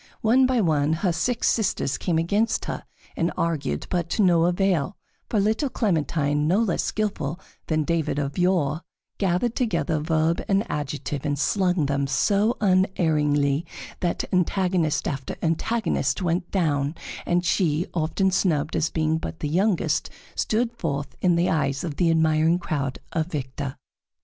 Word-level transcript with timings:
One 0.21 0.47
by 0.47 0.61
one 0.61 0.93
her 1.05 1.11
six 1.13 1.47
sisters 1.47 1.99
came 1.99 2.17
against 2.17 2.65
her 2.65 2.85
and 3.15 3.31
argued, 3.37 3.85
but 3.91 4.09
to 4.09 4.23
no 4.23 4.45
avail, 4.45 4.97
for 5.29 5.39
little 5.39 5.69
Clementine, 5.69 6.47
no 6.47 6.57
less 6.57 6.83
skillful 6.83 7.39
than 7.67 7.83
David 7.83 8.17
of 8.17 8.35
yore, 8.35 8.81
gathered 9.19 9.55
together 9.55 9.99
verb 9.99 10.43
and 10.47 10.65
adjective 10.71 11.23
and 11.23 11.37
slung 11.37 11.85
them 11.85 12.07
so 12.07 12.57
unerringly 12.59 13.63
that 13.99 14.23
antagonist 14.33 15.07
after 15.07 15.35
antagonist 15.43 16.19
went 16.19 16.49
down, 16.49 16.95
and 17.27 17.45
she, 17.45 17.85
often 17.93 18.31
snubbed 18.31 18.75
as 18.75 18.89
being 18.89 19.19
but 19.19 19.39
the 19.39 19.47
youngest, 19.49 20.09
stood 20.33 20.75
forth 20.79 21.15
in 21.21 21.35
the 21.35 21.47
eyes 21.47 21.83
of 21.83 21.97
the 21.97 22.09
admiring 22.09 22.57
crowd 22.57 22.97
a 23.13 23.23
victor. 23.23 23.75